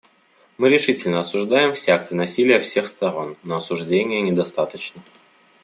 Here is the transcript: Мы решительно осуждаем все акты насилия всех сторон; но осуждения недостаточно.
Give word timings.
Мы 0.57 0.69
решительно 0.69 1.19
осуждаем 1.19 1.75
все 1.75 1.91
акты 1.91 2.15
насилия 2.15 2.59
всех 2.59 2.87
сторон; 2.87 3.37
но 3.43 3.57
осуждения 3.57 4.21
недостаточно. 4.21 5.03